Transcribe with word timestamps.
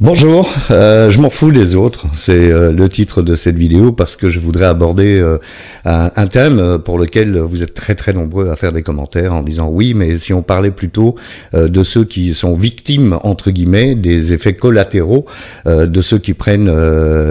Bonjour, 0.00 0.48
euh, 0.70 1.10
je 1.10 1.18
m'en 1.18 1.28
fous 1.28 1.50
des 1.50 1.74
autres, 1.74 2.06
c'est 2.12 2.52
euh, 2.52 2.70
le 2.70 2.88
titre 2.88 3.20
de 3.20 3.34
cette 3.34 3.56
vidéo 3.56 3.90
parce 3.90 4.14
que 4.14 4.30
je 4.30 4.38
voudrais 4.38 4.66
aborder 4.66 5.18
euh, 5.18 5.38
un, 5.84 6.26
thème 6.28 6.78
pour 6.84 7.00
lequel 7.00 7.36
vous 7.40 7.64
êtes 7.64 7.74
très 7.74 7.96
très 7.96 8.12
nombreux 8.12 8.48
à 8.48 8.54
faire 8.54 8.72
des 8.72 8.84
commentaires 8.84 9.34
en 9.34 9.42
disant 9.42 9.68
oui 9.68 9.94
mais 9.94 10.16
si 10.16 10.32
on 10.32 10.42
parlait 10.42 10.70
plutôt 10.70 11.16
de 11.54 11.82
ceux 11.82 12.04
qui 12.04 12.32
sont 12.34 12.56
victimes 12.56 13.18
entre 13.24 13.50
guillemets 13.50 13.96
des 13.96 14.32
effets 14.32 14.52
collatéraux 14.52 15.24
de 15.66 16.02
ceux 16.02 16.18
qui 16.18 16.34
prennent 16.34 16.70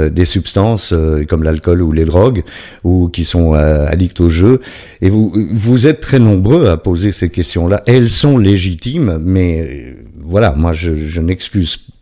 des 0.09 0.25
substances 0.25 0.93
comme 1.29 1.43
l'alcool 1.43 1.81
ou 1.83 1.91
les 1.91 2.05
drogues 2.05 2.43
ou 2.83 3.07
qui 3.07 3.23
sont 3.23 3.53
addicts 3.53 4.19
au 4.19 4.29
jeu. 4.29 4.61
Et 5.01 5.09
vous 5.09 5.31
vous 5.53 5.85
êtes 5.87 6.01
très 6.01 6.19
nombreux 6.19 6.67
à 6.67 6.77
poser 6.77 7.11
ces 7.11 7.29
questions-là, 7.29 7.83
elles 7.85 8.09
sont 8.09 8.37
légitimes 8.37 9.19
mais 9.23 9.95
voilà 10.19 10.53
moi 10.57 10.73
je, 10.73 10.95
je 11.07 11.21
n'excuse 11.21 11.77
pas 11.77 11.96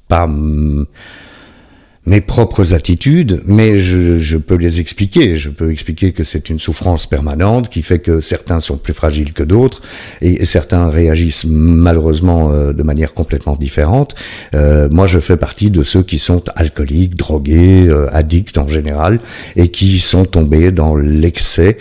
mes 2.05 2.21
propres 2.21 2.73
attitudes, 2.73 3.41
mais 3.45 3.79
je, 3.79 4.19
je, 4.19 4.37
peux 4.37 4.55
les 4.55 4.79
expliquer. 4.79 5.37
Je 5.37 5.49
peux 5.49 5.71
expliquer 5.71 6.11
que 6.11 6.23
c'est 6.23 6.49
une 6.49 6.59
souffrance 6.59 7.07
permanente 7.07 7.69
qui 7.69 7.81
fait 7.81 7.99
que 7.99 8.21
certains 8.21 8.59
sont 8.59 8.77
plus 8.77 8.93
fragiles 8.93 9.33
que 9.33 9.41
d'autres 9.41 9.81
et 10.21 10.45
certains 10.45 10.89
réagissent 10.89 11.45
malheureusement 11.45 12.51
euh, 12.51 12.73
de 12.73 12.83
manière 12.83 13.13
complètement 13.13 13.55
différente. 13.55 14.13
Euh, 14.53 14.87
moi, 14.91 15.07
je 15.07 15.19
fais 15.19 15.37
partie 15.37 15.71
de 15.71 15.81
ceux 15.81 16.03
qui 16.03 16.19
sont 16.19 16.43
alcooliques, 16.55 17.15
drogués, 17.15 17.87
euh, 17.87 18.07
addicts 18.13 18.59
en 18.59 18.67
général 18.67 19.19
et 19.55 19.69
qui 19.69 19.99
sont 19.99 20.25
tombés 20.25 20.71
dans 20.71 20.95
l'excès 20.95 21.77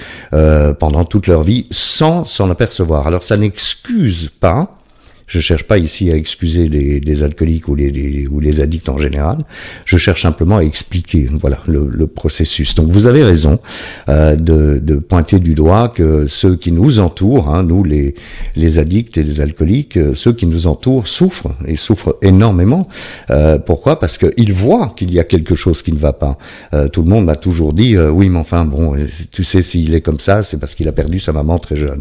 pendant 0.78 1.04
toute 1.04 1.26
leur 1.26 1.42
vie 1.42 1.66
sans 1.70 2.24
s'en 2.24 2.50
apercevoir. 2.50 3.06
Alors, 3.06 3.22
ça 3.22 3.36
n'excuse 3.36 4.30
pas 4.40 4.83
je 5.26 5.40
cherche 5.40 5.64
pas 5.64 5.78
ici 5.78 6.10
à 6.10 6.16
excuser 6.16 6.68
les, 6.68 7.00
les 7.00 7.22
alcooliques 7.22 7.68
ou 7.68 7.74
les, 7.74 8.26
ou 8.26 8.40
les 8.40 8.60
addicts 8.60 8.88
en 8.88 8.98
général. 8.98 9.38
Je 9.84 9.96
cherche 9.96 10.22
simplement 10.22 10.58
à 10.58 10.64
expliquer, 10.64 11.28
voilà, 11.30 11.60
le, 11.66 11.88
le 11.90 12.06
processus. 12.06 12.74
Donc 12.74 12.90
vous 12.90 13.06
avez 13.06 13.22
raison 13.22 13.58
euh, 14.08 14.36
de, 14.36 14.78
de, 14.82 14.96
pointer 14.96 15.38
du 15.38 15.54
doigt 15.54 15.88
que 15.88 16.26
ceux 16.26 16.56
qui 16.56 16.72
nous 16.72 17.00
entourent, 17.00 17.48
hein, 17.48 17.62
nous 17.62 17.84
les, 17.84 18.14
les 18.56 18.78
addicts 18.78 19.16
et 19.16 19.22
les 19.22 19.40
alcooliques, 19.40 19.96
euh, 19.96 20.14
ceux 20.14 20.32
qui 20.32 20.46
nous 20.46 20.66
entourent 20.66 21.08
souffrent 21.08 21.54
et 21.66 21.76
souffrent 21.76 22.16
énormément. 22.22 22.88
Euh, 23.30 23.58
pourquoi? 23.58 23.98
Parce 23.98 24.18
qu'ils 24.18 24.52
voient 24.52 24.94
qu'il 24.96 25.12
y 25.12 25.20
a 25.20 25.24
quelque 25.24 25.54
chose 25.54 25.82
qui 25.82 25.92
ne 25.92 25.98
va 25.98 26.12
pas. 26.12 26.38
Euh, 26.72 26.88
tout 26.88 27.02
le 27.02 27.08
monde 27.08 27.24
m'a 27.24 27.36
toujours 27.36 27.72
dit, 27.72 27.96
euh, 27.96 28.10
oui, 28.10 28.28
mais 28.28 28.38
enfin 28.38 28.64
bon, 28.64 28.94
tu 29.30 29.44
sais, 29.44 29.62
s'il 29.62 29.94
est 29.94 30.00
comme 30.00 30.20
ça, 30.20 30.42
c'est 30.42 30.58
parce 30.58 30.74
qu'il 30.74 30.88
a 30.88 30.92
perdu 30.92 31.18
sa 31.18 31.32
maman 31.32 31.58
très 31.58 31.76
jeune. 31.76 32.00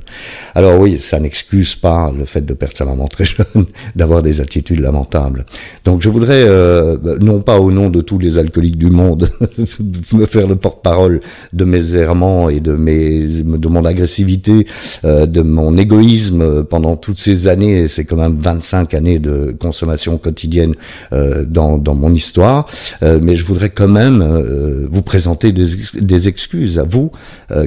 Alors 0.55 0.79
oui, 0.79 0.99
ça 0.99 1.19
n'excuse 1.19 1.75
pas 1.75 2.11
le 2.15 2.25
fait 2.25 2.45
de 2.45 2.53
perdre 2.53 2.77
sa 2.77 2.85
maman 2.85 3.07
très 3.13 3.25
jeune 3.25 3.65
d'avoir 3.95 4.21
des 4.21 4.41
attitudes 4.41 4.81
lamentables. 4.81 5.45
Donc 5.85 6.01
je 6.01 6.09
voudrais, 6.09 6.43
euh, 6.45 6.97
non 7.21 7.39
pas 7.39 7.59
au 7.59 7.71
nom 7.71 7.89
de 7.89 8.01
tous 8.01 8.19
les 8.19 8.37
alcooliques 8.37 8.77
du 8.77 8.89
monde, 8.89 9.29
me 10.13 10.25
faire 10.25 10.47
le 10.47 10.55
porte-parole 10.55 11.21
de 11.53 11.63
mes 11.63 11.95
errements 11.95 12.49
et 12.49 12.59
de, 12.59 12.73
mes, 12.73 13.25
de 13.27 13.67
mon 13.67 13.85
agressivité, 13.85 14.67
euh, 15.05 15.25
de 15.25 15.41
mon 15.41 15.77
égoïsme 15.77 16.63
pendant 16.65 16.97
toutes 16.97 17.17
ces 17.19 17.47
années, 17.47 17.87
c'est 17.87 18.03
quand 18.03 18.17
même 18.17 18.37
25 18.37 18.93
années 18.93 19.19
de 19.19 19.55
consommation 19.59 20.17
quotidienne 20.17 20.73
euh, 21.13 21.45
dans, 21.45 21.77
dans 21.77 21.95
mon 21.95 22.13
histoire, 22.13 22.65
euh, 23.03 23.19
mais 23.21 23.35
je 23.35 23.43
voudrais 23.43 23.69
quand 23.69 23.87
même 23.87 24.21
euh, 24.21 24.87
vous 24.89 25.01
présenter 25.01 25.51
des, 25.51 25.65
des 25.93 26.27
excuses 26.27 26.79
à 26.79 26.83
vous 26.83 27.11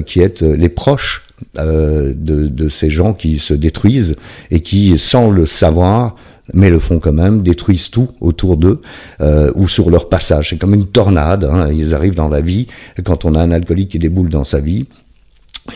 qui 0.05 0.19
êtes 0.21 0.41
les 0.41 0.69
proches 0.69 1.23
euh, 1.59 2.13
de, 2.15 2.67
ces 2.67 2.89
gens 2.89 3.13
qui 3.13 3.37
se 3.37 3.53
détruisent 3.53 4.15
et 4.49 4.61
qui, 4.61 4.97
sans 4.97 5.29
le 5.29 5.45
savoir, 5.45 6.15
mais 6.53 6.71
le 6.71 6.79
font 6.79 6.97
quand 6.97 7.13
même, 7.13 7.43
détruisent 7.43 7.91
tout 7.91 8.09
autour 8.21 8.57
d'eux 8.57 8.81
euh, 9.21 9.51
ou 9.53 9.67
sur 9.67 9.91
leur 9.91 10.09
passage. 10.09 10.49
C'est 10.49 10.57
comme 10.57 10.73
une 10.73 10.87
tornade, 10.87 11.43
hein, 11.43 11.69
ils 11.71 11.93
arrivent 11.93 12.15
dans 12.15 12.27
la 12.27 12.41
vie, 12.41 12.65
quand 13.03 13.23
on 13.23 13.35
a 13.35 13.39
un 13.39 13.51
alcoolique 13.51 13.89
qui 13.89 13.99
déboule 13.99 14.29
dans 14.29 14.43
sa 14.43 14.59
vie, 14.59 14.87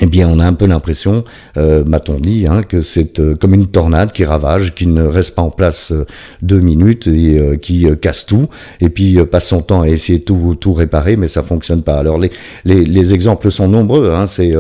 eh 0.02 0.08
bien, 0.08 0.28
on 0.28 0.40
a 0.40 0.46
un 0.46 0.54
peu 0.54 0.66
l'impression, 0.66 1.26
euh, 1.58 1.84
m'a-t-on 1.84 2.20
dit, 2.20 2.48
hein, 2.48 2.64
que 2.64 2.82
c'est 2.82 3.22
comme 3.38 3.54
une 3.54 3.68
tornade 3.68 4.14
qui 4.14 4.26
ravage, 4.26 4.74
qui 4.74 4.88
ne 4.88 5.04
reste 5.04 5.36
pas 5.36 5.44
en 5.44 5.52
place 5.52 5.94
deux 6.42 6.60
minutes 6.60 7.06
et 7.06 7.60
qui 7.62 7.86
casse 8.02 8.26
tout, 8.26 8.48
et 8.80 8.90
puis 8.90 9.24
passe 9.26 9.50
son 9.50 9.62
temps 9.62 9.82
à 9.82 9.90
essayer 9.90 10.22
tout, 10.22 10.56
tout 10.60 10.74
réparer, 10.74 11.18
mais 11.18 11.28
ça 11.28 11.44
fonctionne 11.44 11.84
pas. 11.84 12.00
Alors, 12.00 12.18
les, 12.18 12.32
les, 12.66 12.84
les 12.84 13.14
exemples 13.14 13.52
sont 13.52 13.68
nombreux. 13.68 14.12
Hein, 14.12 14.26
c'est 14.26 14.56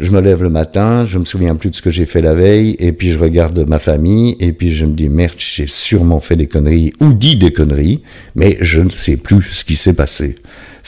je 0.00 0.10
me 0.10 0.20
lève 0.20 0.42
le 0.42 0.50
matin, 0.50 1.04
je 1.04 1.18
me 1.18 1.24
souviens 1.24 1.56
plus 1.56 1.70
de 1.70 1.74
ce 1.74 1.82
que 1.82 1.90
j'ai 1.90 2.06
fait 2.06 2.22
la 2.22 2.34
veille, 2.34 2.76
et 2.78 2.92
puis 2.92 3.10
je 3.10 3.18
regarde 3.18 3.58
ma 3.66 3.78
famille, 3.78 4.36
et 4.38 4.52
puis 4.52 4.74
je 4.74 4.86
me 4.86 4.92
dis 4.92 5.08
merde, 5.08 5.34
j'ai 5.38 5.66
sûrement 5.66 6.20
fait 6.20 6.36
des 6.36 6.46
conneries 6.46 6.92
ou 7.00 7.12
dit 7.12 7.36
des 7.36 7.52
conneries, 7.52 8.02
mais 8.34 8.56
je 8.60 8.80
ne 8.80 8.90
sais 8.90 9.16
plus 9.16 9.42
ce 9.52 9.64
qui 9.64 9.76
s'est 9.76 9.94
passé. 9.94 10.36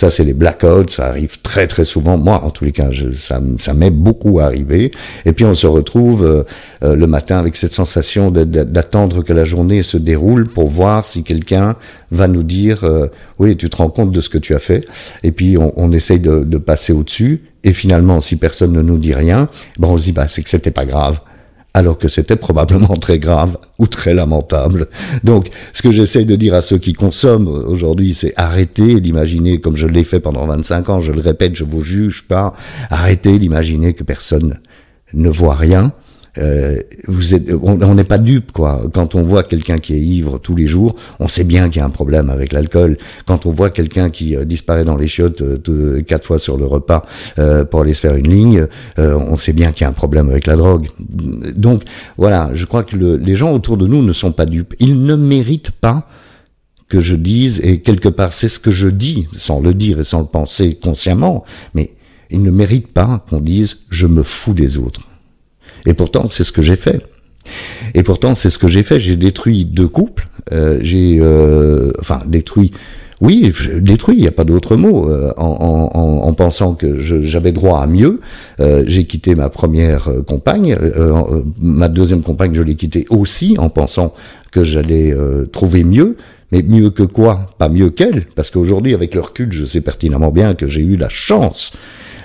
Ça, 0.01 0.11
c'est 0.11 0.25
les 0.25 0.33
blackouts, 0.33 0.89
ça 0.89 1.09
arrive 1.09 1.43
très 1.43 1.67
très 1.67 1.85
souvent. 1.85 2.17
Moi, 2.17 2.43
en 2.43 2.49
tous 2.49 2.65
les 2.65 2.73
cas, 2.73 2.91
je, 2.91 3.13
ça, 3.13 3.39
ça 3.59 3.75
m'est 3.75 3.91
beaucoup 3.91 4.41
arrivé. 4.41 4.93
Et 5.27 5.35
puis 5.35 5.45
on 5.45 5.53
se 5.53 5.67
retrouve 5.67 6.25
euh, 6.25 6.43
euh, 6.83 6.97
le 6.97 7.07
matin 7.07 7.37
avec 7.39 7.55
cette 7.55 7.73
sensation 7.73 8.31
d'attendre 8.31 9.23
que 9.23 9.35
la 9.35 9.45
journée 9.45 9.83
se 9.83 9.99
déroule 9.99 10.49
pour 10.49 10.71
voir 10.71 11.05
si 11.05 11.23
quelqu'un 11.23 11.77
va 12.11 12.29
nous 12.29 12.45
dire 12.45 12.83
euh, 12.85 13.09
oui, 13.39 13.59
tu 13.59 13.69
te 13.69 13.77
rends 13.77 13.91
compte 13.91 14.11
de 14.11 14.23
ce 14.23 14.31
que 14.31 14.39
tu 14.39 14.55
as 14.55 14.59
fait. 14.59 14.87
Et 15.23 15.33
puis 15.33 15.59
on, 15.59 15.75
on 15.77 15.93
essaye 15.93 16.19
de, 16.19 16.45
de 16.45 16.57
passer 16.57 16.95
au-dessus. 16.95 17.43
Et 17.63 17.75
finalement, 17.75 18.23
si 18.23 18.37
personne 18.37 18.73
ne 18.73 18.81
nous 18.81 18.97
dit 18.97 19.13
rien, 19.13 19.51
ben 19.79 19.89
on 19.89 19.99
se 19.99 20.05
dit 20.05 20.13
bah 20.13 20.29
c'est 20.29 20.43
que 20.43 20.49
c'était 20.49 20.71
pas 20.71 20.87
grave 20.87 21.21
alors 21.75 21.99
que 21.99 22.09
c'était 22.09 22.37
probablement 22.37 22.97
très 22.97 23.19
grave 23.19 23.59
ou 23.79 23.87
très 23.87 24.15
lamentable. 24.15 24.89
Donc, 25.25 25.51
ce 25.73 25.83
que 25.83 25.93
j'essaye 25.93 26.27
de 26.27 26.37
dire 26.37 26.55
à 26.55 26.63
ceux 26.63 26.79
qui 26.79 26.93
consomment 26.93 27.49
aujourd'hui, 27.49 28.15
c'est 28.15 28.33
arrêtez 28.37 29.01
d'imaginer, 29.01 29.61
comme 29.61 29.77
je 29.77 29.87
l'ai 29.87 30.05
fait 30.05 30.21
pendant 30.21 30.47
25 30.47 30.89
ans, 30.89 31.01
je 31.01 31.13
le 31.13 31.21
répète, 31.21 31.55
je 31.55 31.65
vous 31.65 31.85
juge 31.85 32.25
pas, 32.27 32.53
arrêtez 32.91 33.39
d'imaginer 33.39 33.95
que 33.95 34.05
personne 34.05 34.59
ne 35.15 35.29
voit 35.29 35.55
rien, 35.55 35.93
euh, 36.39 36.79
vous 37.07 37.35
êtes, 37.35 37.51
on 37.63 37.95
n'est 37.95 38.05
pas 38.05 38.19
dupe 38.19 38.53
quoi. 38.53 38.83
Quand 38.93 39.15
on 39.15 39.23
voit 39.23 39.43
quelqu'un 39.43 39.79
qui 39.79 39.95
est 39.95 40.01
ivre 40.01 40.39
tous 40.39 40.55
les 40.55 40.67
jours, 40.67 40.95
on 41.19 41.29
sait 41.29 41.45
bien 41.45 41.69
qu'il 41.69 41.81
y 41.81 41.83
a 41.83 41.87
un 41.87 41.91
problème 41.91 42.31
avec 42.31 42.53
l'alcool. 42.53 42.99
Quand 43.27 43.47
on 43.47 43.53
voit 43.53 43.71
quelqu'un 43.71 44.11
qui 44.11 44.37
euh, 44.37 44.45
disparaît 44.45 44.85
dans 44.85 44.97
les 44.97 45.09
chiottes 45.09 45.43
euh, 45.43 46.03
quatre 46.03 46.25
fois 46.25 46.39
sur 46.39 46.57
le 46.57 46.67
repas 46.67 47.05
euh, 47.39 47.65
pour 47.65 47.81
aller 47.81 47.95
se 47.95 48.01
faire 48.01 48.15
une 48.15 48.31
ligne, 48.31 48.67
euh, 48.99 49.19
on 49.19 49.37
sait 49.37 49.53
bien 49.53 49.73
qu'il 49.73 49.83
y 49.83 49.87
a 49.87 49.89
un 49.89 49.93
problème 49.93 50.31
avec 50.31 50.47
la 50.47 50.57
drogue. 50.57 50.89
Donc 51.57 51.83
voilà, 52.17 52.51
je 52.55 52.65
crois 52.65 52.85
que 52.85 52.97
le, 52.97 53.17
les 53.17 53.37
gens 53.37 53.53
autour 53.53 53.77
de 53.77 53.87
nous 53.87 54.03
ne 54.03 54.13
sont 54.13 54.33
pas 54.33 54.47
dupes. 54.47 54.75
Ils 54.79 55.03
ne 55.03 55.17
méritent 55.17 55.73
pas 55.73 56.09
que 56.89 57.01
je 57.01 57.15
dise, 57.15 57.61
et 57.63 57.81
quelque 57.81 58.09
part 58.09 58.33
c'est 58.33 58.49
ce 58.49 58.59
que 58.59 58.71
je 58.71 58.89
dis, 58.89 59.29
sans 59.35 59.61
le 59.61 59.75
dire 59.75 60.01
et 60.01 60.05
sans 60.05 60.21
le 60.21 60.27
penser 60.27 60.75
consciemment, 60.75 61.45
mais 61.75 61.93
ils 62.31 62.43
ne 62.43 62.51
méritent 62.51 62.93
pas 62.93 63.25
qu'on 63.31 63.41
dise 63.41 63.79
je 63.91 64.07
me 64.07 64.23
fous 64.23 64.55
des 64.55 64.77
autres. 64.77 65.10
Et 65.87 65.95
pourtant, 65.95 66.27
c'est 66.27 66.45
ce 66.45 66.53
que 66.53 66.63
j'ai 66.63 66.77
fait. 66.77 67.03
Et 67.95 68.03
pourtant, 68.03 68.35
c'est 68.35 68.51
ce 68.51 68.59
que 68.59 68.69
j'ai 68.69 68.83
fait. 68.83 69.01
J'ai 69.01 69.17
détruit 69.17 69.65
deux 69.65 69.89
couples. 69.89 70.29
Euh, 70.53 70.79
j'ai, 70.83 71.19
euh, 71.21 71.91
enfin, 72.01 72.23
détruit. 72.27 72.71
Oui, 73.21 73.53
détruit. 73.81 74.17
Il 74.17 74.23
n'y 74.23 74.29
a 74.29 74.33
pas 74.33 74.45
d'autre 74.45 74.77
mot. 74.77 75.11
Euh, 75.11 75.33
en, 75.37 75.91
en, 75.93 76.27
en, 76.27 76.33
pensant 76.33 76.75
que 76.75 76.99
j'avais 76.99 77.53
droit 77.53 77.81
à 77.81 77.87
mieux, 77.87 78.21
euh, 78.61 78.85
j'ai 78.87 79.05
quitté 79.05 79.35
ma 79.35 79.51
première 79.51 80.09
euh, 80.09 80.23
compagne. 80.23 80.77
ma 81.61 81.89
deuxième 81.89 82.23
compagne, 82.23 82.55
je 82.55 82.63
l'ai 82.63 82.77
quittée 82.77 83.07
aussi 83.11 83.57
en 83.59 83.69
pensant 83.69 84.15
que 84.51 84.65
j'allais 84.65 85.15
trouver 85.53 85.85
mieux. 85.85 86.17
Mais 86.53 86.63
mieux 86.63 86.91
que 86.91 87.05
quoi? 87.05 87.53
Pas 87.59 87.69
mieux 87.69 87.91
qu'elle, 87.91 88.25
parce 88.35 88.51
qu'aujourd'hui, 88.51 88.93
avec 88.93 89.15
le 89.15 89.21
recul, 89.21 89.53
je 89.53 89.65
sais 89.65 89.81
pertinemment 89.81 90.33
bien 90.33 90.55
que 90.55 90.67
j'ai 90.67 90.81
eu 90.81 90.97
la 90.97 91.09
chance 91.09 91.73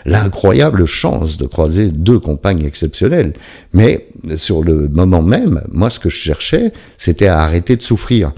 l'incroyable 0.05 0.85
chance 0.85 1.37
de 1.37 1.47
croiser 1.47 1.89
deux 1.89 2.19
compagnes 2.19 2.63
exceptionnelles. 2.63 3.33
Mais 3.73 4.07
sur 4.35 4.63
le 4.63 4.87
moment 4.87 5.21
même, 5.21 5.63
moi, 5.71 5.89
ce 5.89 5.99
que 5.99 6.09
je 6.09 6.17
cherchais, 6.17 6.73
c'était 6.97 7.27
à 7.27 7.39
arrêter 7.39 7.75
de 7.75 7.81
souffrir. 7.81 8.31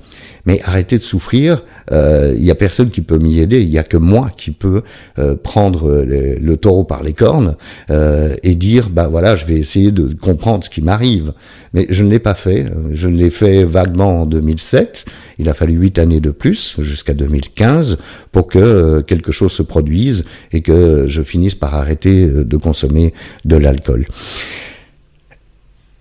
Mais 0.48 0.62
arrêter 0.64 0.98
de 0.98 1.04
souffrir, 1.04 1.64
il 1.92 1.94
euh, 1.94 2.36
y 2.36 2.50
a 2.50 2.56
personne 2.56 2.90
qui 2.90 3.02
peut 3.02 3.20
m'y 3.20 3.40
aider. 3.40 3.62
Il 3.62 3.70
y 3.70 3.78
a 3.78 3.84
que 3.84 3.98
moi 3.98 4.32
qui 4.36 4.52
peux 4.52 4.82
euh, 5.20 5.36
prendre 5.36 6.04
le, 6.04 6.58
taureau 6.58 6.84
par 6.84 7.04
les 7.04 7.14
cornes 7.14 7.56
euh, 7.92 8.36
et 8.42 8.56
dire, 8.56 8.90
bah 8.90 9.08
voilà, 9.08 9.36
je 9.36 9.46
vais 9.46 9.58
essayer 9.58 9.92
de 9.92 10.14
comprendre 10.16 10.64
ce 10.64 10.70
qui 10.70 10.82
m'arrive. 10.82 11.34
Mais 11.74 11.86
je 11.90 12.04
ne 12.04 12.10
l'ai 12.10 12.20
pas 12.20 12.34
fait. 12.34 12.66
Je 12.92 13.08
l'ai 13.08 13.30
fait 13.30 13.64
vaguement 13.64 14.22
en 14.22 14.26
2007. 14.26 15.06
Il 15.40 15.50
a 15.50 15.54
fallu 15.54 15.74
huit 15.74 16.00
années 16.00 16.20
de 16.20 16.32
plus, 16.32 16.76
jusqu'à 16.80 17.14
2015, 17.14 17.98
pour 18.32 18.48
que 18.48 18.58
euh, 18.58 19.02
quelque 19.02 19.32
chose 19.32 19.52
se 19.52 19.62
produise 19.62 20.26
et 20.52 20.62
que 20.62 21.06
je 21.08 21.22
finisse 21.22 21.56
par 21.56 21.76
arrêter 21.76 22.26
euh, 22.26 22.44
de 22.44 22.58
consommer 22.58 23.14
de 23.46 23.56
l'alcool 23.58 24.08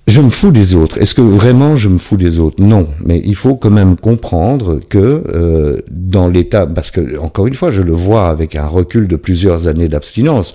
je 0.07 0.21
me 0.21 0.31
fous 0.31 0.53
des 0.53 0.75
autres. 0.75 0.99
Est-ce 0.99 1.15
que 1.15 1.21
vraiment 1.21 1.77
je 1.77 1.89
me 1.89 1.99
fous 1.99 2.17
des 2.17 2.39
autres? 2.39 2.63
Non, 2.63 2.89
mais 3.05 3.21
il 3.25 3.35
faut 3.35 3.57
quand 3.57 3.71
même 3.71 3.97
comprendre 3.97 4.81
que 4.89 5.25
euh, 5.29 5.79
dans 5.91 6.29
l'état, 6.29 6.67
parce 6.67 6.91
que 6.91 7.19
encore 7.19 7.47
une 7.47 7.55
fois, 7.55 7.71
je 7.71 7.83
le 7.83 7.93
vois 7.93 8.29
avec 8.29 8.55
un 8.55 8.67
recul 8.67 9.09
de 9.09 9.17
plusieurs 9.17 9.67
années 9.67 9.89
d'abstinence, 9.89 10.55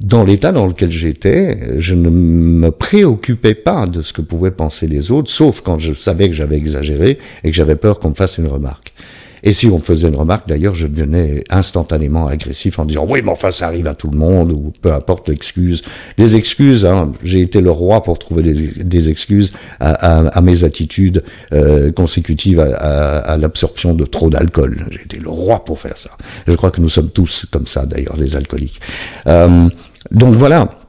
dans 0.00 0.24
l'état 0.24 0.50
dans 0.50 0.66
lequel 0.66 0.90
j'étais, 0.90 1.78
je 1.78 1.94
ne 1.94 2.08
me 2.08 2.70
préoccupais 2.70 3.54
pas 3.54 3.86
de 3.86 4.00
ce 4.00 4.14
que 4.14 4.22
pouvaient 4.22 4.50
penser 4.50 4.86
les 4.86 5.10
autres, 5.10 5.30
sauf 5.30 5.60
quand 5.60 5.78
je 5.78 5.92
savais 5.92 6.30
que 6.30 6.34
j'avais 6.34 6.56
exagéré 6.56 7.18
et 7.44 7.50
que 7.50 7.56
j'avais 7.56 7.76
peur 7.76 8.00
qu'on 8.00 8.10
me 8.10 8.14
fasse 8.14 8.38
une 8.38 8.46
remarque. 8.46 8.94
Et 9.42 9.52
si 9.52 9.66
on 9.66 9.78
me 9.78 9.82
faisait 9.82 10.08
une 10.08 10.16
remarque, 10.16 10.48
d'ailleurs, 10.48 10.74
je 10.74 10.86
devenais 10.86 11.44
instantanément 11.50 12.26
agressif 12.26 12.78
en 12.78 12.84
disant 12.84 13.06
oui, 13.08 13.20
mais 13.24 13.30
enfin, 13.30 13.50
ça 13.50 13.66
arrive 13.66 13.86
à 13.86 13.94
tout 13.94 14.10
le 14.10 14.18
monde, 14.18 14.52
ou 14.52 14.72
peu 14.80 14.92
importe 14.92 15.28
l'excuse. 15.28 15.82
Les 16.18 16.36
excuses, 16.36 16.84
hein, 16.84 17.12
j'ai 17.22 17.40
été 17.40 17.60
le 17.60 17.70
roi 17.70 18.02
pour 18.02 18.18
trouver 18.18 18.42
des, 18.42 19.08
excuses 19.08 19.52
à, 19.80 20.40
mes 20.42 20.64
attitudes 20.64 21.24
euh, 21.52 21.90
consécutives 21.92 22.60
à, 22.60 23.18
à 23.18 23.36
l'absorption 23.36 23.94
de 23.94 24.04
trop 24.04 24.30
d'alcool. 24.30 24.86
J'ai 24.90 25.02
été 25.02 25.18
le 25.18 25.30
roi 25.30 25.64
pour 25.64 25.80
faire 25.80 25.96
ça. 25.96 26.10
Je 26.46 26.52
crois 26.54 26.70
que 26.70 26.80
nous 26.80 26.88
sommes 26.88 27.10
tous 27.10 27.46
comme 27.50 27.66
ça, 27.66 27.86
d'ailleurs, 27.86 28.16
les 28.16 28.36
alcooliques. 28.36 28.80
Euh, 29.26 29.68
donc 30.10 30.34
voilà. 30.34 30.79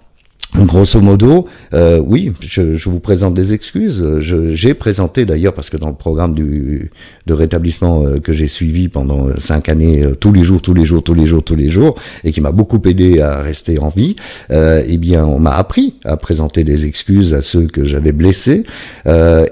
Grosso 0.65 1.01
modo, 1.01 1.47
euh, 1.73 2.01
oui, 2.05 2.33
je, 2.41 2.89
vous 2.89 2.99
présente 2.99 3.33
des 3.33 3.53
excuses. 3.53 4.03
J'ai 4.19 4.73
présenté 4.73 5.25
d'ailleurs, 5.25 5.53
parce 5.53 5.69
que 5.69 5.77
dans 5.77 5.89
le 5.89 5.95
programme 5.95 6.35
de 6.35 7.33
rétablissement 7.33 8.05
euh, 8.05 8.19
que 8.19 8.33
j'ai 8.33 8.47
suivi 8.47 8.87
pendant 8.87 9.35
cinq 9.37 9.69
années, 9.69 10.03
euh, 10.03 10.15
tous 10.15 10.31
les 10.31 10.43
jours, 10.43 10.61
tous 10.61 10.73
les 10.73 10.85
jours, 10.85 11.03
tous 11.03 11.13
les 11.13 11.25
jours, 11.25 11.43
tous 11.43 11.55
les 11.55 11.69
jours, 11.69 11.95
et 12.23 12.31
qui 12.31 12.41
m'a 12.41 12.51
beaucoup 12.51 12.81
aidé 12.85 13.21
à 13.21 13.41
rester 13.41 13.79
en 13.79 13.89
vie, 13.89 14.15
eh 14.51 14.97
bien, 14.97 15.25
on 15.25 15.39
m'a 15.39 15.55
appris 15.55 15.95
à 16.03 16.17
présenter 16.17 16.63
des 16.63 16.85
excuses 16.85 17.33
à 17.33 17.41
ceux 17.41 17.67
que 17.67 17.83
j'avais 17.83 18.11
blessés, 18.11 18.63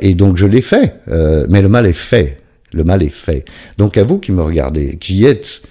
et 0.02 0.14
donc 0.14 0.38
je 0.38 0.46
l'ai 0.46 0.62
fait. 0.62 0.96
mais 1.08 1.62
le 1.62 1.70
mal 1.70 1.86
est 1.86 1.94
fait. 1.94 2.38
Le 2.74 2.84
mal 2.84 3.02
est 3.02 3.14
fait. 3.14 3.46
Donc 3.78 3.98
à 3.98 4.04
vous 4.04 4.20
qui 4.20 4.32
me 4.32 4.44
regardez, 4.44 4.98
qui 4.98 5.26
êtes 5.26 5.62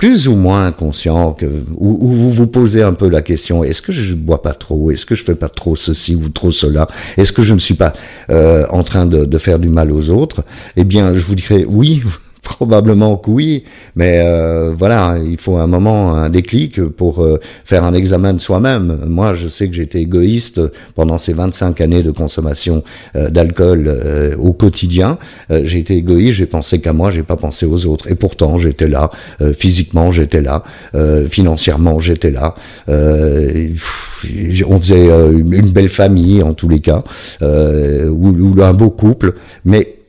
plus 0.00 0.28
ou 0.28 0.34
moins 0.34 0.64
inconscient, 0.64 1.34
que, 1.34 1.44
où, 1.76 1.98
où, 2.00 2.08
vous 2.08 2.32
vous 2.32 2.46
posez 2.46 2.82
un 2.82 2.94
peu 2.94 3.06
la 3.06 3.20
question 3.20 3.62
est-ce 3.64 3.82
que 3.82 3.92
je 3.92 4.14
bois 4.14 4.42
pas 4.42 4.54
trop 4.54 4.90
Est-ce 4.90 5.04
que 5.04 5.14
je 5.14 5.22
fais 5.22 5.34
pas 5.34 5.50
trop 5.50 5.76
ceci 5.76 6.14
ou 6.14 6.30
trop 6.30 6.50
cela 6.50 6.88
Est-ce 7.18 7.34
que 7.34 7.42
je 7.42 7.52
ne 7.52 7.58
suis 7.58 7.74
pas 7.74 7.92
euh, 8.30 8.64
en 8.70 8.82
train 8.82 9.04
de, 9.04 9.26
de, 9.26 9.36
faire 9.36 9.58
du 9.58 9.68
mal 9.68 9.92
aux 9.92 10.08
autres 10.08 10.42
Eh 10.78 10.84
bien, 10.84 11.12
je 11.12 11.20
vous 11.20 11.34
dirais 11.34 11.66
oui. 11.68 12.02
Probablement 12.50 13.16
que 13.16 13.30
oui, 13.30 13.62
mais 13.94 14.20
euh, 14.24 14.74
voilà, 14.76 15.16
il 15.24 15.38
faut 15.38 15.56
un 15.56 15.68
moment, 15.68 16.14
un 16.14 16.28
déclic 16.28 16.82
pour 16.82 17.22
euh, 17.22 17.38
faire 17.64 17.84
un 17.84 17.94
examen 17.94 18.34
de 18.34 18.40
soi-même. 18.40 18.98
Moi, 19.06 19.34
je 19.34 19.46
sais 19.46 19.68
que 19.68 19.74
j'étais 19.74 20.00
égoïste 20.00 20.60
pendant 20.96 21.16
ces 21.16 21.32
25 21.32 21.80
années 21.80 22.02
de 22.02 22.10
consommation 22.10 22.82
euh, 23.14 23.30
d'alcool 23.30 23.84
euh, 23.86 24.34
au 24.36 24.52
quotidien. 24.52 25.16
Euh, 25.52 25.60
j'ai 25.64 25.78
été 25.78 25.94
égoïste, 25.94 26.38
j'ai 26.38 26.46
pensé 26.46 26.80
qu'à 26.80 26.92
moi, 26.92 27.12
j'ai 27.12 27.22
pas 27.22 27.36
pensé 27.36 27.66
aux 27.66 27.86
autres. 27.86 28.10
Et 28.10 28.16
pourtant, 28.16 28.58
j'étais 28.58 28.88
là, 28.88 29.10
euh, 29.40 29.52
physiquement, 29.52 30.10
j'étais 30.10 30.42
là, 30.42 30.64
financièrement, 31.30 32.00
j'étais 32.00 32.32
là. 32.32 32.54
on 32.88 34.78
faisait 34.80 35.06
une 35.06 35.70
belle 35.70 35.88
famille 35.88 36.42
en 36.42 36.52
tous 36.52 36.68
les 36.68 36.80
cas, 36.80 37.04
ou, 37.40 38.28
ou 38.28 38.62
un 38.62 38.72
beau 38.72 38.90
couple, 38.90 39.34
mais 39.64 39.99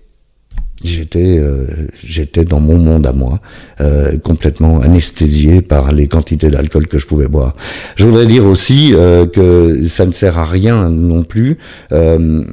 J'étais, 0.83 1.38
euh, 1.38 1.66
j'étais 2.04 2.44
dans 2.44 2.60
mon 2.60 2.78
monde 2.78 3.06
à 3.06 3.13
moi, 3.13 3.39
euh, 3.81 4.18
complètement 4.18 4.80
anesthésié 4.81 5.62
par 5.62 5.92
les 5.92 6.07
quantités 6.07 6.50
d'alcool 6.50 6.88
que 6.88 6.98
je 6.98 7.06
pouvais 7.06 7.28
boire. 7.28 7.56
Je 7.98 8.06
voudrais 8.06 8.25
dire 8.25 8.45
aussi 8.45 8.92
euh, 8.94 9.28
que 9.28 9.88
ça 9.88 10.07
ne 10.07 10.12
sert 10.12 10.39
à 10.39 10.45
rien 10.45 10.89
non 10.89 11.24
plus 11.24 11.60
euh, 11.92 12.44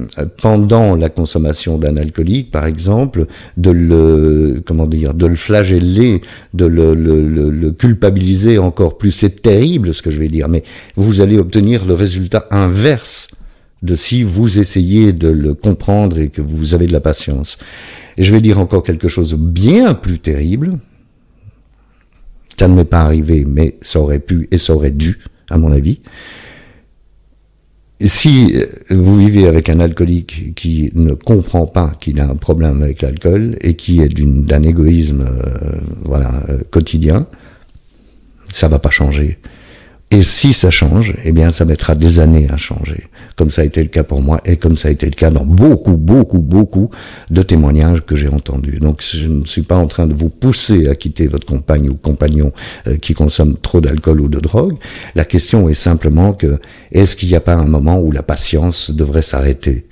pendant 0.41 0.95
la 0.95 1.09
consommation 1.09 1.79
d'un 1.79 1.97
alcoolique, 1.97 2.51
par 2.51 2.65
exemple, 2.67 3.25
de 3.57 3.71
le, 3.71 4.61
comment 4.63 4.85
dire, 4.85 5.15
de 5.15 5.25
le 5.25 5.35
flageller, 5.35 6.21
de 6.53 6.65
le, 6.65 6.93
le, 6.93 7.27
le, 7.27 7.49
le 7.49 7.71
culpabiliser 7.71 8.59
encore 8.59 8.99
plus. 8.99 9.11
C'est 9.11 9.41
terrible 9.41 9.93
ce 9.93 10.03
que 10.03 10.11
je 10.11 10.19
vais 10.19 10.29
dire, 10.29 10.49
mais 10.49 10.63
vous 10.95 11.21
allez 11.21 11.39
obtenir 11.39 11.83
le 11.83 11.95
résultat 11.95 12.45
inverse 12.51 13.27
de 13.81 13.95
si 13.95 14.23
vous 14.23 14.59
essayez 14.59 15.13
de 15.13 15.29
le 15.29 15.53
comprendre 15.53 16.19
et 16.19 16.27
que 16.27 16.41
vous 16.41 16.73
avez 16.73 16.85
de 16.85 16.91
la 16.91 16.99
patience. 16.99 17.57
Et 18.19 18.23
je 18.23 18.33
vais 18.33 18.41
dire 18.41 18.59
encore 18.59 18.83
quelque 18.83 19.07
chose 19.07 19.31
de 19.31 19.37
bien 19.37 19.93
plus 19.93 20.19
terrible. 20.19 20.77
Ça 22.57 22.67
ne 22.67 22.75
m'est 22.75 22.83
pas 22.83 22.99
arrivé, 22.99 23.45
mais 23.47 23.77
ça 23.81 24.01
aurait 24.01 24.19
pu 24.19 24.49
et 24.51 24.57
ça 24.57 24.75
aurait 24.75 24.91
dû, 24.91 25.19
à 25.49 25.57
mon 25.57 25.71
avis. 25.71 26.01
Si 28.05 28.55
euh, 28.55 28.65
vous 28.89 29.17
vivez 29.17 29.47
avec 29.47 29.69
un 29.69 29.79
alcoolique 29.79 30.53
qui 30.55 30.91
ne 30.95 31.13
comprend 31.13 31.65
pas 31.65 31.93
qu'il 31.99 32.19
a 32.19 32.29
un 32.29 32.35
problème 32.35 32.83
avec 32.83 33.01
l'alcool 33.01 33.57
et 33.61 33.75
qui 33.75 34.01
est 34.01 34.09
d'un 34.09 34.63
égoïsme 34.63 35.21
euh, 35.21 35.79
voilà, 36.03 36.43
euh, 36.49 36.59
quotidien, 36.71 37.25
ça 38.51 38.67
va 38.67 38.79
pas 38.79 38.91
changer. 38.91 39.39
Et 40.11 40.23
si 40.23 40.53
ça 40.53 40.71
change, 40.71 41.13
eh 41.23 41.31
bien, 41.31 41.51
ça 41.51 41.65
mettra 41.65 41.93
des 41.93 42.19
années 42.19 42.47
à 42.49 42.57
changer, 42.57 43.05
comme 43.35 43.51
ça 43.51 43.61
a 43.61 43.65
été 43.65 43.83
le 43.83 43.89
cas 43.89 44.03
pour 44.03 44.23
moi 44.23 44.41
et 44.43 44.57
comme 44.57 44.75
ça 44.75 44.87
a 44.87 44.91
été 44.91 45.05
le 45.05 45.11
cas 45.11 45.29
dans 45.29 45.45
beaucoup, 45.45 45.97
beaucoup, 45.97 46.39
beaucoup 46.39 46.89
de 47.29 47.43
témoignages 47.43 48.01
que 48.01 48.15
j'ai 48.15 48.27
entendus. 48.27 48.79
Donc, 48.79 49.03
je 49.03 49.27
ne 49.27 49.45
suis 49.45 49.61
pas 49.61 49.75
en 49.75 49.85
train 49.85 50.07
de 50.07 50.15
vous 50.15 50.29
pousser 50.29 50.87
à 50.87 50.95
quitter 50.95 51.27
votre 51.27 51.45
compagne 51.45 51.89
ou 51.89 51.93
compagnon 51.93 52.51
euh, 52.87 52.97
qui 52.97 53.13
consomme 53.13 53.55
trop 53.61 53.81
d'alcool 53.81 54.21
ou 54.21 54.29
de 54.29 54.39
drogue. 54.39 54.77
La 55.13 55.25
question 55.25 55.69
est 55.69 55.75
simplement 55.75 56.33
que 56.33 56.59
est-ce 56.91 57.15
qu'il 57.15 57.29
n'y 57.29 57.35
a 57.35 57.41
pas 57.41 57.53
un 57.53 57.67
moment 57.67 57.99
où 57.99 58.11
la 58.11 58.23
patience 58.23 58.89
devrait 58.89 59.21
s'arrêter? 59.21 59.85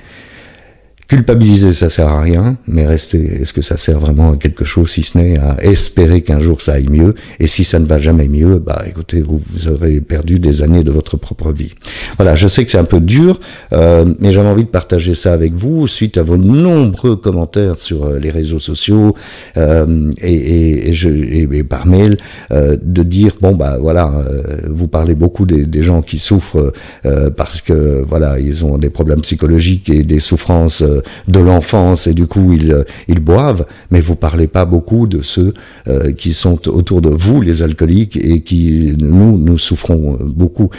Culpabiliser, 1.07 1.73
ça 1.73 1.89
sert 1.89 2.07
à 2.07 2.21
rien, 2.21 2.57
mais 2.67 2.85
rester, 2.85 3.17
est-ce 3.41 3.53
que 3.53 3.61
ça 3.61 3.77
sert 3.77 3.97
vraiment 3.97 4.31
à 4.33 4.35
quelque 4.35 4.65
chose 4.65 4.89
si 4.91 5.03
ce 5.03 5.17
n'est 5.17 5.39
à 5.39 5.55
espérer 5.63 6.21
qu'un 6.21 6.39
jour 6.39 6.61
ça 6.61 6.73
aille 6.73 6.89
mieux? 6.89 7.15
Et 7.39 7.47
si 7.47 7.63
ça 7.63 7.79
ne 7.79 7.85
va 7.85 7.97
jamais 7.97 8.27
mieux, 8.27 8.59
bah 8.59 8.83
écoutez, 8.85 9.21
vous, 9.21 9.41
vous 9.49 9.69
aurez 9.69 10.01
perdu 10.01 10.39
des 10.39 10.61
années 10.61 10.83
de 10.83 10.91
votre 10.91 11.15
propre 11.15 11.53
vie. 11.53 11.75
Voilà, 12.17 12.35
je 12.35 12.49
sais 12.49 12.65
que 12.65 12.71
c'est 12.71 12.77
un 12.77 12.83
peu 12.83 12.99
dur, 12.99 13.39
euh, 13.71 14.13
mais 14.19 14.33
j'avais 14.33 14.49
envie 14.49 14.65
de 14.65 14.69
partager 14.69 15.15
ça 15.15 15.31
avec 15.31 15.53
vous 15.53 15.87
suite 15.87 16.17
à 16.17 16.23
vos 16.23 16.35
nombreux 16.35 17.15
commentaires 17.15 17.79
sur 17.79 18.03
euh, 18.03 18.19
les 18.19 18.29
réseaux 18.29 18.59
sociaux 18.59 19.15
euh, 19.55 20.11
et, 20.21 20.33
et, 20.33 20.89
et, 20.89 20.93
je, 20.93 21.07
et, 21.07 21.63
par 21.63 21.87
mail, 21.87 22.17
euh, 22.51 22.75
de 22.81 23.03
dire 23.03 23.37
bon 23.39 23.55
bah 23.55 23.77
voilà, 23.79 24.11
euh, 24.13 24.57
vous 24.69 24.89
parlez 24.89 25.15
beaucoup 25.15 25.45
des, 25.45 25.65
des 25.65 25.83
gens 25.83 26.01
qui 26.01 26.19
souffrent 26.19 26.73
euh, 27.05 27.29
parce 27.29 27.61
que 27.61 28.03
voilà 28.05 28.39
ils 28.41 28.65
ont 28.65 28.77
des 28.77 28.89
problèmes 28.89 29.21
psychologiques 29.21 29.89
et 29.89 30.03
des 30.03 30.19
souffrances 30.19 30.83
de 31.27 31.39
l'enfance 31.39 32.07
et 32.07 32.13
du 32.13 32.27
coup 32.27 32.53
ils, 32.53 32.71
euh, 32.71 32.83
ils 33.07 33.19
boivent, 33.19 33.65
mais 33.91 34.01
vous 34.01 34.15
parlez 34.15 34.47
pas 34.47 34.65
beaucoup 34.65 35.07
de 35.07 35.21
ceux 35.21 35.53
euh, 35.87 36.11
qui 36.11 36.33
sont 36.33 36.67
autour 36.67 37.01
de 37.01 37.09
vous, 37.09 37.41
les 37.41 37.61
alcooliques, 37.61 38.17
et 38.17 38.41
qui, 38.41 38.93
nous, 38.97 39.37
nous 39.37 39.57
souffrons 39.57 40.17
beaucoup. 40.21 40.69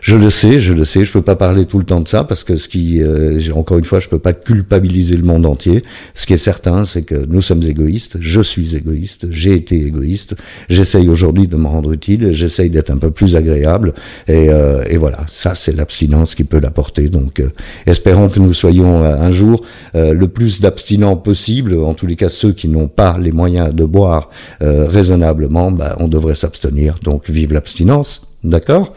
Je 0.00 0.16
le 0.16 0.30
sais, 0.30 0.58
je 0.58 0.72
le 0.72 0.84
sais, 0.84 1.04
je 1.04 1.12
peux 1.12 1.22
pas 1.22 1.36
parler 1.36 1.64
tout 1.64 1.78
le 1.78 1.84
temps 1.84 2.00
de 2.00 2.08
ça 2.08 2.24
parce 2.24 2.44
que 2.44 2.56
ce 2.56 2.68
qui, 2.68 3.02
euh, 3.02 3.40
encore 3.54 3.78
une 3.78 3.84
fois, 3.84 4.00
je 4.00 4.08
peux 4.08 4.18
pas 4.18 4.32
culpabiliser 4.32 5.16
le 5.16 5.22
monde 5.22 5.46
entier. 5.46 5.84
Ce 6.14 6.26
qui 6.26 6.32
est 6.32 6.38
certain, 6.38 6.84
c'est 6.84 7.02
que 7.02 7.14
nous 7.14 7.40
sommes 7.40 7.62
égoïstes, 7.62 8.18
je 8.20 8.40
suis 8.40 8.74
égoïste, 8.74 9.28
j'ai 9.30 9.54
été 9.54 9.76
égoïste, 9.76 10.34
j'essaye 10.68 11.08
aujourd'hui 11.08 11.46
de 11.46 11.56
me 11.56 11.66
rendre 11.66 11.92
utile, 11.92 12.32
j'essaye 12.32 12.70
d'être 12.70 12.90
un 12.90 12.98
peu 12.98 13.10
plus 13.10 13.36
agréable, 13.36 13.94
et, 14.26 14.48
euh, 14.50 14.82
et 14.88 14.96
voilà, 14.96 15.24
ça 15.28 15.54
c'est 15.54 15.74
l'abstinence 15.76 16.34
qui 16.34 16.44
peut 16.44 16.60
l'apporter. 16.60 17.08
Donc, 17.08 17.40
euh, 17.40 17.50
espérons 17.86 18.28
que 18.28 18.40
nous 18.40 18.54
soyons 18.54 19.04
un 19.04 19.30
jour 19.30 19.61
euh, 19.94 20.12
le 20.12 20.28
plus 20.28 20.60
d'abstinents 20.60 21.16
possible, 21.16 21.74
en 21.74 21.94
tous 21.94 22.06
les 22.06 22.16
cas 22.16 22.28
ceux 22.28 22.52
qui 22.52 22.68
n'ont 22.68 22.88
pas 22.88 23.18
les 23.18 23.32
moyens 23.32 23.74
de 23.74 23.84
boire 23.84 24.30
euh, 24.62 24.88
raisonnablement, 24.88 25.70
bah, 25.70 25.96
on 26.00 26.08
devrait 26.08 26.34
s'abstenir. 26.34 26.98
Donc 27.02 27.30
vive 27.30 27.52
l'abstinence, 27.52 28.22
d'accord? 28.44 28.94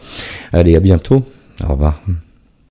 Allez, 0.52 0.76
à 0.76 0.80
bientôt. 0.80 1.22
Au 1.64 1.72
revoir. 1.72 2.02